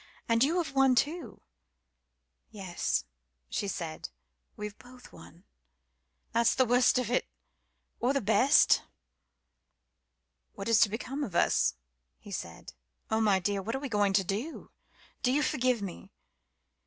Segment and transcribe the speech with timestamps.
[0.27, 1.43] And you have won too."
[2.49, 3.05] "Yes,"
[3.51, 4.09] she said,
[4.55, 5.43] "we've both won.
[6.31, 7.27] That's the worst of it
[7.99, 8.81] or the best."
[10.53, 11.75] "What is to become of us?"
[12.17, 12.73] he said.
[13.11, 14.71] "Oh, my dear what are we to do?
[15.21, 16.09] Do you forgive me?